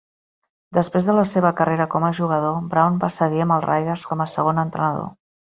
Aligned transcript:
Després 0.77 1.09
de 1.09 1.15
la 1.17 1.25
seva 1.33 1.51
carrera 1.59 1.87
com 1.95 2.07
a 2.07 2.11
jugador, 2.21 2.57
Brown 2.73 2.99
va 3.07 3.13
seguir 3.19 3.45
amb 3.47 3.57
els 3.59 3.69
Raiders 3.73 4.09
com 4.13 4.25
a 4.27 4.31
segon 4.37 4.67
entrenador. 4.69 5.09